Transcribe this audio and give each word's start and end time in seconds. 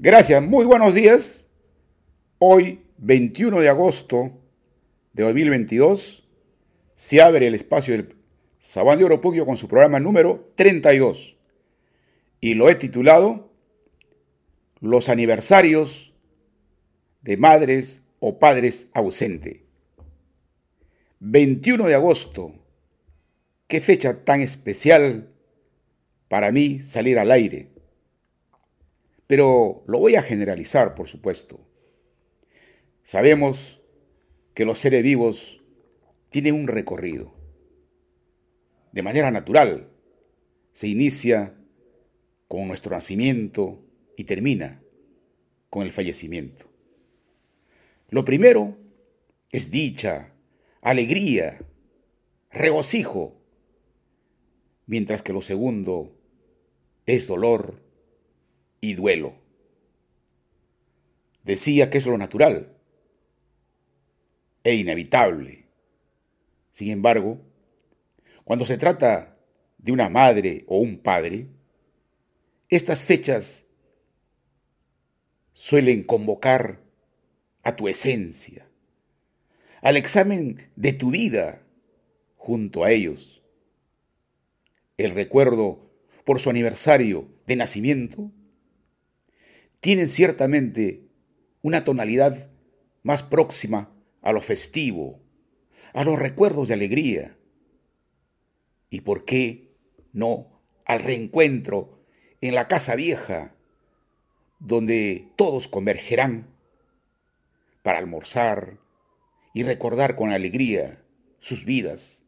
Gracias, 0.00 0.40
muy 0.40 0.64
buenos 0.64 0.94
días. 0.94 1.48
Hoy, 2.38 2.84
21 2.98 3.58
de 3.58 3.68
agosto 3.68 4.30
de 5.12 5.24
2022, 5.24 6.24
se 6.94 7.20
abre 7.20 7.48
el 7.48 7.56
espacio 7.56 7.96
del 7.96 8.14
Sabán 8.60 9.00
de 9.00 9.06
Oropuquio 9.06 9.44
con 9.44 9.56
su 9.56 9.66
programa 9.66 9.98
número 9.98 10.52
32 10.54 11.36
y 12.40 12.54
lo 12.54 12.68
he 12.68 12.76
titulado 12.76 13.50
Los 14.78 15.08
aniversarios 15.08 16.14
de 17.22 17.36
madres 17.36 18.00
o 18.20 18.38
padres 18.38 18.86
ausentes. 18.94 19.62
21 21.18 21.88
de 21.88 21.94
agosto, 21.96 22.54
qué 23.66 23.80
fecha 23.80 24.22
tan 24.24 24.42
especial 24.42 25.32
para 26.28 26.52
mí 26.52 26.82
salir 26.82 27.18
al 27.18 27.32
aire. 27.32 27.77
Pero 29.28 29.84
lo 29.86 29.98
voy 29.98 30.16
a 30.16 30.22
generalizar, 30.22 30.94
por 30.94 31.06
supuesto. 31.06 31.60
Sabemos 33.04 33.80
que 34.54 34.64
los 34.64 34.78
seres 34.78 35.02
vivos 35.02 35.62
tienen 36.30 36.54
un 36.54 36.66
recorrido. 36.66 37.34
De 38.90 39.02
manera 39.02 39.30
natural, 39.30 39.90
se 40.72 40.88
inicia 40.88 41.54
con 42.48 42.68
nuestro 42.68 42.96
nacimiento 42.96 43.84
y 44.16 44.24
termina 44.24 44.82
con 45.68 45.82
el 45.82 45.92
fallecimiento. 45.92 46.64
Lo 48.08 48.24
primero 48.24 48.78
es 49.52 49.70
dicha, 49.70 50.32
alegría, 50.80 51.60
regocijo, 52.50 53.36
mientras 54.86 55.20
que 55.20 55.34
lo 55.34 55.42
segundo 55.42 56.18
es 57.04 57.26
dolor 57.26 57.87
y 58.80 58.94
duelo. 58.94 59.34
Decía 61.44 61.90
que 61.90 61.98
es 61.98 62.06
lo 62.06 62.18
natural 62.18 62.76
e 64.64 64.74
inevitable. 64.74 65.66
Sin 66.72 66.90
embargo, 66.90 67.40
cuando 68.44 68.66
se 68.66 68.76
trata 68.76 69.34
de 69.78 69.92
una 69.92 70.08
madre 70.08 70.64
o 70.66 70.78
un 70.78 70.98
padre, 70.98 71.48
estas 72.68 73.04
fechas 73.04 73.64
suelen 75.54 76.04
convocar 76.04 76.80
a 77.62 77.76
tu 77.76 77.88
esencia, 77.88 78.68
al 79.80 79.96
examen 79.96 80.70
de 80.76 80.92
tu 80.92 81.10
vida 81.10 81.62
junto 82.36 82.84
a 82.84 82.90
ellos. 82.90 83.42
El 84.96 85.12
recuerdo 85.12 85.90
por 86.24 86.40
su 86.40 86.50
aniversario 86.50 87.28
de 87.46 87.56
nacimiento 87.56 88.30
tienen 89.80 90.08
ciertamente 90.08 91.08
una 91.62 91.84
tonalidad 91.84 92.50
más 93.02 93.22
próxima 93.22 93.92
a 94.22 94.32
lo 94.32 94.40
festivo, 94.40 95.20
a 95.92 96.04
los 96.04 96.18
recuerdos 96.18 96.68
de 96.68 96.74
alegría. 96.74 97.36
¿Y 98.90 99.02
por 99.02 99.24
qué 99.24 99.76
no 100.12 100.58
al 100.84 101.00
reencuentro 101.00 102.02
en 102.40 102.54
la 102.54 102.66
casa 102.66 102.96
vieja, 102.96 103.54
donde 104.58 105.28
todos 105.36 105.68
convergerán 105.68 106.48
para 107.82 107.98
almorzar 107.98 108.78
y 109.54 109.62
recordar 109.62 110.16
con 110.16 110.30
alegría 110.30 111.04
sus 111.38 111.64
vidas 111.64 112.24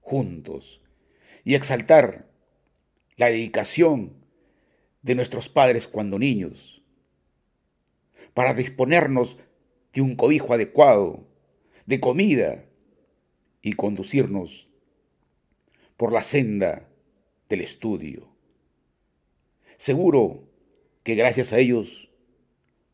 juntos 0.00 0.80
y 1.44 1.54
exaltar 1.54 2.30
la 3.16 3.26
dedicación 3.26 4.14
de 5.02 5.14
nuestros 5.14 5.48
padres 5.48 5.88
cuando 5.88 6.18
niños, 6.18 6.83
para 8.34 8.52
disponernos 8.54 9.38
de 9.92 10.00
un 10.02 10.16
cobijo 10.16 10.52
adecuado, 10.52 11.26
de 11.86 12.00
comida 12.00 12.64
y 13.62 13.72
conducirnos 13.72 14.68
por 15.96 16.12
la 16.12 16.22
senda 16.22 16.88
del 17.48 17.60
estudio. 17.60 18.28
Seguro 19.76 20.48
que 21.02 21.14
gracias 21.14 21.52
a 21.52 21.58
ellos 21.58 22.10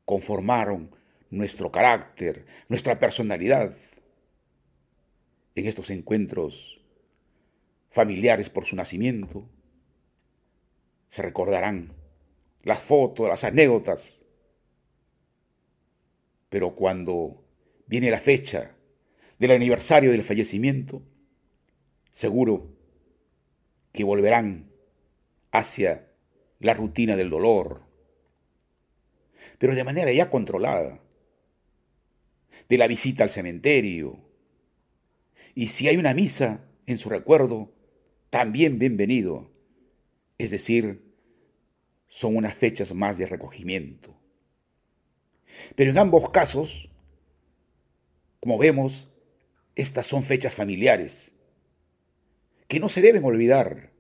conformaron 0.04 0.94
nuestro 1.30 1.70
carácter, 1.70 2.46
nuestra 2.68 2.98
personalidad. 2.98 3.76
En 5.54 5.66
estos 5.66 5.90
encuentros 5.90 6.80
familiares 7.90 8.50
por 8.50 8.66
su 8.66 8.76
nacimiento, 8.76 9.48
se 11.08 11.22
recordarán 11.22 11.92
las 12.62 12.80
fotos, 12.80 13.28
las 13.28 13.44
anécdotas. 13.44 14.19
Pero 16.50 16.74
cuando 16.74 17.42
viene 17.86 18.10
la 18.10 18.20
fecha 18.20 18.76
del 19.38 19.52
aniversario 19.52 20.10
del 20.10 20.24
fallecimiento, 20.24 21.02
seguro 22.12 22.76
que 23.92 24.04
volverán 24.04 24.70
hacia 25.52 26.10
la 26.58 26.74
rutina 26.74 27.16
del 27.16 27.30
dolor, 27.30 27.82
pero 29.58 29.74
de 29.74 29.84
manera 29.84 30.12
ya 30.12 30.28
controlada, 30.28 31.00
de 32.68 32.78
la 32.78 32.86
visita 32.86 33.24
al 33.24 33.30
cementerio. 33.30 34.20
Y 35.54 35.68
si 35.68 35.88
hay 35.88 35.96
una 35.96 36.14
misa 36.14 36.64
en 36.86 36.98
su 36.98 37.08
recuerdo, 37.08 37.72
también 38.28 38.78
bienvenido. 38.78 39.50
Es 40.38 40.50
decir, 40.50 41.02
son 42.08 42.36
unas 42.36 42.54
fechas 42.54 42.94
más 42.94 43.18
de 43.18 43.26
recogimiento. 43.26 44.19
Pero 45.74 45.90
en 45.90 45.98
ambos 45.98 46.30
casos, 46.30 46.90
como 48.40 48.58
vemos, 48.58 49.08
estas 49.74 50.06
son 50.06 50.22
fechas 50.22 50.54
familiares 50.54 51.32
que 52.68 52.80
no 52.80 52.88
se 52.88 53.02
deben 53.02 53.24
olvidar, 53.24 53.90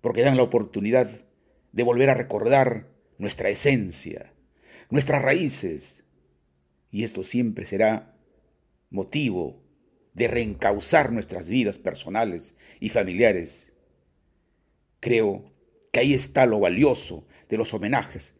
porque 0.00 0.22
dan 0.22 0.38
la 0.38 0.42
oportunidad 0.42 1.10
de 1.72 1.82
volver 1.82 2.08
a 2.08 2.14
recordar 2.14 2.88
nuestra 3.18 3.50
esencia, 3.50 4.32
nuestras 4.88 5.20
raíces, 5.20 6.04
y 6.90 7.04
esto 7.04 7.22
siempre 7.22 7.66
será 7.66 8.16
motivo 8.88 9.62
de 10.14 10.28
reencauzar 10.28 11.12
nuestras 11.12 11.48
vidas 11.48 11.78
personales 11.78 12.54
y 12.80 12.88
familiares. 12.88 13.70
Creo 15.00 15.52
que 15.92 16.00
ahí 16.00 16.14
está 16.14 16.46
lo 16.46 16.60
valioso 16.60 17.26
de 17.50 17.58
los 17.58 17.74
homenajes 17.74 18.34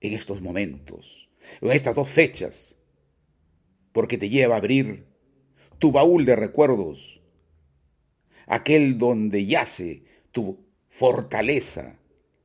en 0.00 0.14
estos 0.14 0.40
momentos, 0.40 1.30
en 1.60 1.70
estas 1.70 1.94
dos 1.94 2.08
fechas, 2.08 2.76
porque 3.92 4.18
te 4.18 4.28
lleva 4.28 4.54
a 4.54 4.58
abrir 4.58 5.06
tu 5.78 5.92
baúl 5.92 6.24
de 6.24 6.36
recuerdos, 6.36 7.20
aquel 8.46 8.98
donde 8.98 9.46
yace 9.46 10.04
tu 10.30 10.66
fortaleza 10.88 11.98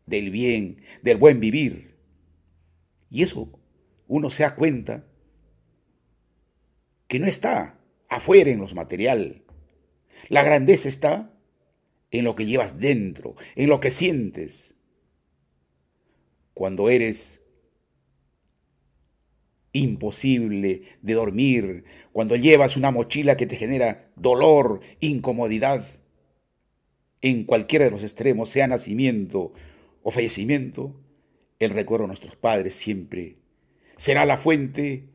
del 0.06 0.32
bien, 0.32 0.82
del 1.02 1.18
buen 1.18 1.40
vivir. 1.40 1.96
Y 3.10 3.24
eso 3.24 3.60
uno 4.08 4.30
se 4.30 4.44
da 4.44 4.56
cuenta 4.56 5.06
que 7.08 7.20
no 7.20 7.26
está 7.26 7.80
afuera 8.10 8.50
en 8.52 8.60
los 8.60 8.74
material. 8.74 9.44
La 10.30 10.44
grandeza 10.44 10.90
está 10.90 11.34
en 12.12 12.24
lo 12.24 12.36
que 12.36 12.46
llevas 12.46 12.80
dentro, 12.80 13.36
en 13.56 13.70
lo 13.70 13.80
que 13.80 13.92
sientes. 13.92 14.76
Cuando 16.54 16.90
eres 16.90 17.42
imposible 19.78 20.84
de 21.02 21.14
dormir, 21.14 21.84
cuando 22.12 22.36
llevas 22.36 22.78
una 22.78 22.92
mochila 22.92 23.38
que 23.38 23.48
te 23.48 23.56
genera 23.56 24.10
dolor, 24.16 24.82
incomodidad, 25.00 25.86
en 27.22 27.44
cualquiera 27.46 27.86
de 27.86 27.92
los 27.92 28.04
extremos, 28.04 28.50
sea 28.50 28.68
nacimiento 28.68 29.54
o 30.04 30.12
fallecimiento, 30.12 30.96
el 31.60 31.72
recuerdo 31.72 32.04
de 32.04 32.10
nuestros 32.10 32.36
padres 32.36 32.76
siempre 32.76 33.36
será 33.98 34.26
la 34.26 34.38
fuente 34.38 35.10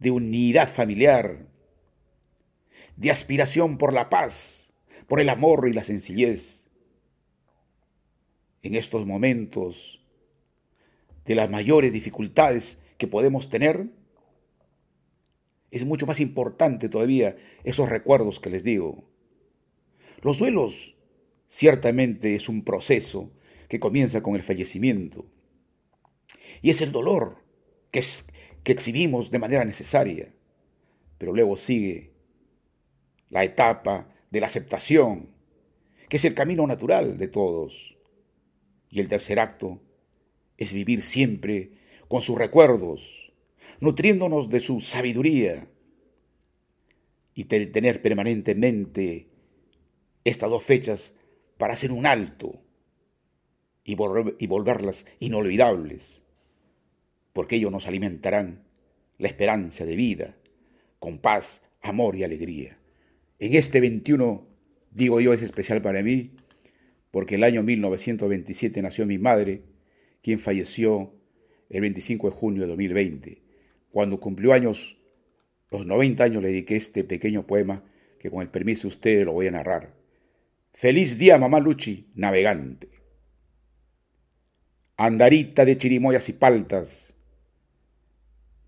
de 0.00 0.10
unidad 0.10 0.68
familiar, 0.68 1.46
de 2.96 3.10
aspiración 3.10 3.78
por 3.78 3.92
la 3.92 4.10
paz, 4.10 4.72
por 5.06 5.20
el 5.20 5.28
amor 5.28 5.68
y 5.68 5.72
la 5.72 5.84
sencillez. 5.84 6.68
En 8.62 8.74
estos 8.74 9.06
momentos 9.06 10.00
de 11.24 11.34
las 11.34 11.50
mayores 11.50 11.92
dificultades 11.92 12.78
que 12.98 13.06
podemos 13.06 13.48
tener, 13.48 13.88
es 15.74 15.84
mucho 15.84 16.06
más 16.06 16.20
importante 16.20 16.88
todavía 16.88 17.36
esos 17.64 17.88
recuerdos 17.88 18.38
que 18.38 18.48
les 18.48 18.62
digo. 18.62 19.02
Los 20.22 20.38
duelos 20.38 20.94
ciertamente 21.48 22.36
es 22.36 22.48
un 22.48 22.62
proceso 22.62 23.32
que 23.68 23.80
comienza 23.80 24.22
con 24.22 24.36
el 24.36 24.44
fallecimiento. 24.44 25.26
Y 26.62 26.70
es 26.70 26.80
el 26.80 26.92
dolor 26.92 27.38
que, 27.90 28.04
que 28.62 28.70
exhibimos 28.70 29.32
de 29.32 29.40
manera 29.40 29.64
necesaria. 29.64 30.32
Pero 31.18 31.32
luego 31.32 31.56
sigue 31.56 32.12
la 33.28 33.42
etapa 33.42 34.14
de 34.30 34.40
la 34.40 34.46
aceptación, 34.46 35.30
que 36.08 36.18
es 36.18 36.24
el 36.24 36.34
camino 36.34 36.64
natural 36.68 37.18
de 37.18 37.26
todos. 37.26 37.98
Y 38.90 39.00
el 39.00 39.08
tercer 39.08 39.40
acto 39.40 39.82
es 40.56 40.72
vivir 40.72 41.02
siempre 41.02 41.72
con 42.06 42.22
sus 42.22 42.38
recuerdos, 42.38 43.33
nutriéndonos 43.80 44.48
de 44.50 44.60
su 44.60 44.80
sabiduría 44.80 45.68
y 47.34 47.44
tener 47.44 48.00
permanentemente 48.02 49.28
estas 50.24 50.50
dos 50.50 50.64
fechas 50.64 51.12
para 51.58 51.74
hacer 51.74 51.92
un 51.92 52.06
alto 52.06 52.60
y, 53.84 53.96
y 54.38 54.46
volverlas 54.46 55.06
inolvidables, 55.20 56.22
porque 57.32 57.56
ellos 57.56 57.72
nos 57.72 57.86
alimentarán 57.86 58.64
la 59.18 59.28
esperanza 59.28 59.84
de 59.84 59.96
vida, 59.96 60.36
con 60.98 61.18
paz, 61.18 61.62
amor 61.82 62.16
y 62.16 62.24
alegría. 62.24 62.78
En 63.38 63.54
este 63.54 63.80
21, 63.80 64.46
digo 64.90 65.20
yo, 65.20 65.32
es 65.32 65.42
especial 65.42 65.82
para 65.82 66.02
mí, 66.02 66.32
porque 67.10 67.34
el 67.36 67.44
año 67.44 67.62
1927 67.62 68.80
nació 68.82 69.06
mi 69.06 69.18
madre, 69.18 69.62
quien 70.22 70.38
falleció 70.38 71.12
el 71.68 71.82
25 71.82 72.30
de 72.30 72.36
junio 72.36 72.62
de 72.62 72.68
2020. 72.68 73.43
Cuando 73.94 74.18
cumplió 74.18 74.52
años, 74.52 74.98
los 75.70 75.86
90 75.86 76.24
años, 76.24 76.42
le 76.42 76.48
dediqué 76.48 76.74
este 76.74 77.04
pequeño 77.04 77.46
poema 77.46 77.84
que 78.18 78.28
con 78.28 78.42
el 78.42 78.48
permiso 78.48 78.82
de 78.82 78.88
ustedes 78.88 79.24
lo 79.24 79.34
voy 79.34 79.46
a 79.46 79.52
narrar. 79.52 79.94
Feliz 80.72 81.16
día, 81.16 81.38
mamá 81.38 81.60
Luchi, 81.60 82.10
navegante. 82.16 82.88
Andarita 84.96 85.64
de 85.64 85.78
chirimoyas 85.78 86.28
y 86.28 86.32
paltas, 86.32 87.14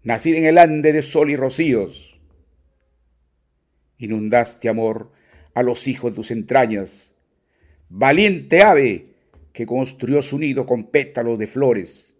nacida 0.05 0.39
en 0.39 0.45
el 0.45 0.59
ande 0.59 0.93
de 0.93 1.03
sol 1.03 1.29
y 1.29 1.35
rocíos, 1.35 2.21
inundaste 3.99 4.69
amor 4.69 5.11
a 5.55 5.65
los 5.65 5.89
hijos 5.89 6.13
de 6.13 6.15
tus 6.15 6.31
entrañas, 6.31 7.17
valiente 7.89 8.63
ave 8.63 9.17
que 9.53 9.67
construyó 9.67 10.23
su 10.23 10.39
nido 10.39 10.67
con 10.67 10.93
pétalos 10.93 11.37
de 11.37 11.49
flores. 11.49 12.16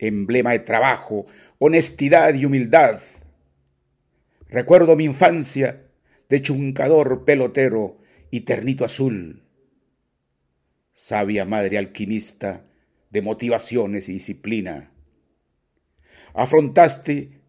Emblema 0.00 0.52
de 0.52 0.60
trabajo, 0.60 1.26
honestidad 1.58 2.34
y 2.34 2.44
humildad. 2.44 3.00
Recuerdo 4.48 4.96
mi 4.96 5.04
infancia 5.04 5.86
de 6.28 6.42
chuncador 6.42 7.24
pelotero 7.24 7.98
y 8.30 8.40
ternito 8.40 8.84
azul. 8.84 9.44
Sabia 10.92 11.44
madre 11.44 11.78
alquimista 11.78 12.66
de 13.10 13.22
motivaciones 13.22 14.08
y 14.08 14.14
disciplina. 14.14 14.90
Afrontaste 16.34 17.40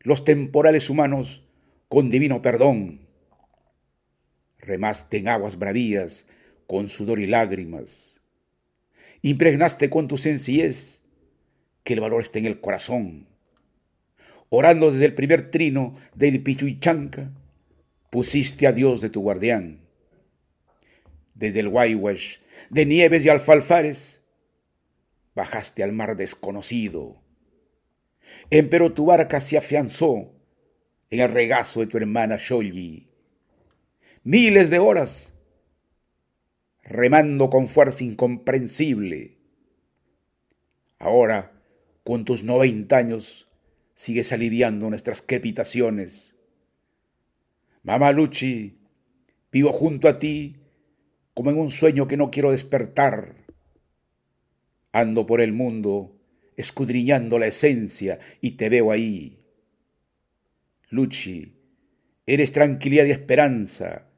los 0.00 0.24
temporales 0.24 0.90
humanos 0.90 1.44
con 1.88 2.10
divino 2.10 2.42
perdón 2.42 3.08
remaste 4.68 5.16
en 5.16 5.28
aguas 5.28 5.58
bravías 5.58 6.26
con 6.66 6.88
sudor 6.88 7.18
y 7.18 7.26
lágrimas. 7.26 8.20
Impregnaste 9.22 9.90
con 9.90 10.06
tu 10.06 10.16
sencillez 10.16 11.00
que 11.88 11.94
el 11.94 12.00
valor 12.00 12.20
está 12.20 12.38
en 12.38 12.44
el 12.44 12.60
corazón. 12.60 13.26
Orando 14.50 14.92
desde 14.92 15.06
el 15.06 15.14
primer 15.14 15.50
trino 15.50 15.94
del 16.14 16.42
Pichuichanca, 16.42 17.32
pusiste 18.10 18.66
a 18.66 18.72
Dios 18.72 19.00
de 19.00 19.08
tu 19.08 19.22
guardián. 19.22 19.80
Desde 21.32 21.60
el 21.60 21.70
Guaywash, 21.70 22.40
de 22.68 22.84
nieves 22.84 23.24
y 23.24 23.30
alfalfares, 23.30 24.20
bajaste 25.34 25.82
al 25.82 25.92
mar 25.92 26.14
desconocido. 26.14 27.22
Empero 28.50 28.92
tu 28.92 29.06
barca 29.06 29.40
se 29.40 29.56
afianzó 29.56 30.34
en 31.08 31.20
el 31.20 31.32
regazo 31.32 31.80
de 31.80 31.86
tu 31.86 31.96
hermana 31.96 32.36
Sholly 32.38 33.08
miles 34.24 34.68
de 34.68 34.78
horas, 34.78 35.32
remando 36.82 37.48
con 37.48 37.66
fuerza 37.66 38.04
incomprensible. 38.04 39.38
Ahora, 40.98 41.57
con 42.08 42.24
tus 42.24 42.42
noventa 42.42 42.96
años, 42.96 43.50
sigues 43.94 44.32
aliviando 44.32 44.88
nuestras 44.88 45.20
crepitaciones. 45.20 46.36
Mamá 47.82 48.12
Luchi, 48.12 48.78
vivo 49.52 49.72
junto 49.72 50.08
a 50.08 50.18
ti 50.18 50.56
como 51.34 51.50
en 51.50 51.58
un 51.58 51.70
sueño 51.70 52.08
que 52.08 52.16
no 52.16 52.30
quiero 52.30 52.50
despertar. 52.50 53.44
Ando 54.90 55.26
por 55.26 55.42
el 55.42 55.52
mundo 55.52 56.18
escudriñando 56.56 57.38
la 57.38 57.48
esencia 57.48 58.20
y 58.40 58.52
te 58.52 58.70
veo 58.70 58.90
ahí. 58.90 59.44
Luchi, 60.88 61.56
eres 62.24 62.52
tranquilidad 62.52 63.04
y 63.04 63.10
esperanza, 63.10 64.08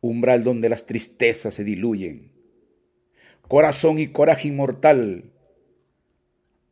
umbral 0.00 0.44
donde 0.44 0.68
las 0.68 0.86
tristezas 0.86 1.52
se 1.52 1.64
diluyen. 1.64 2.30
Corazón 3.48 3.98
y 3.98 4.06
coraje 4.06 4.46
inmortal. 4.46 5.33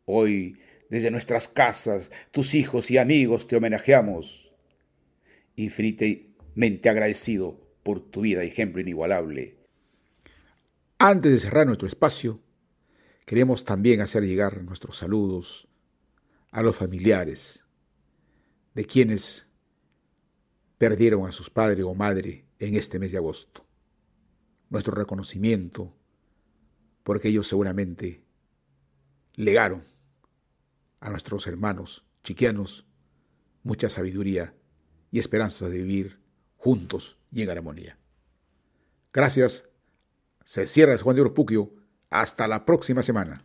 Hoy, 0.05 0.59
desde 0.91 1.11
nuestras 1.11 1.49
casas, 1.49 2.11
tus 2.31 2.55
hijos 2.55 2.91
y 2.91 2.99
amigos 2.99 3.47
te 3.47 3.57
homenajeamos. 3.57 4.53
Infinitamente 5.57 6.89
agradecido 6.89 7.61
por 7.83 8.01
tu 8.01 8.23
vida, 8.23 8.43
ejemplo 8.43 8.81
inigualable. 8.81 9.59
Antes 10.99 11.33
de 11.33 11.41
cerrar 11.41 11.67
nuestro 11.67 11.89
espacio, 11.89 12.41
queremos 13.27 13.65
también 13.65 14.01
hacer 14.01 14.25
llegar 14.25 14.63
nuestros 14.63 14.99
saludos 14.99 15.69
a 16.51 16.63
los 16.63 16.77
familiares 16.77 17.67
de 18.75 18.85
quienes 18.85 19.47
perdieron 20.79 21.27
a 21.27 21.33
sus 21.33 21.51
padres 21.51 21.85
o 21.85 21.95
madre 21.95 22.45
en 22.59 22.77
este 22.77 22.99
mes 22.99 23.13
de 23.13 23.19
agosto. 23.19 23.67
Nuestro 24.71 24.95
reconocimiento, 24.95 25.95
porque 27.03 27.29
ellos 27.29 27.47
seguramente 27.47 28.25
legaron 29.34 29.84
a 31.00 31.11
nuestros 31.11 31.46
hermanos 31.46 32.05
chiquianos 32.23 32.87
mucha 33.62 33.88
sabiduría 33.88 34.55
y 35.11 35.19
esperanza 35.19 35.69
de 35.69 35.79
vivir 35.79 36.20
juntos 36.56 37.19
y 37.31 37.43
en 37.43 37.50
armonía. 37.50 37.99
Gracias. 39.12 39.64
Se 40.44 40.67
cierra 40.67 40.93
el 40.93 41.02
Juan 41.02 41.17
de 41.17 41.23
Orpuquio. 41.23 41.75
Hasta 42.11 42.46
la 42.46 42.64
próxima 42.67 43.02
semana. 43.02 43.40